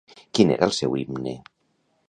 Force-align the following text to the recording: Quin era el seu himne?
Quin 0.37 0.53
era 0.55 0.69
el 0.69 0.73
seu 0.79 0.97
himne? 1.01 1.37